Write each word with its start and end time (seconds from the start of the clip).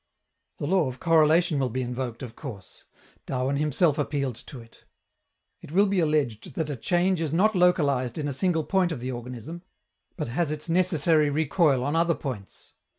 The 0.57 0.65
law 0.65 0.87
of 0.87 0.99
correlation 0.99 1.59
will 1.59 1.69
be 1.69 1.83
invoked, 1.83 2.23
of 2.23 2.35
course; 2.35 2.85
Darwin 3.27 3.57
himself 3.57 3.99
appealed 3.99 4.33
to 4.47 4.59
it. 4.59 4.85
It 5.61 5.71
will 5.71 5.85
be 5.85 5.99
alleged 5.99 6.55
that 6.55 6.71
a 6.71 6.75
change 6.75 7.21
is 7.21 7.33
not 7.35 7.55
localized 7.55 8.17
in 8.17 8.27
a 8.27 8.33
single 8.33 8.63
point 8.63 8.91
of 8.91 8.99
the 8.99 9.11
organism, 9.11 9.61
but 10.17 10.29
has 10.29 10.49
its 10.49 10.67
necessary 10.67 11.29
recoil 11.29 11.83
on 11.83 11.95
other 11.95 12.15
points. 12.15 12.73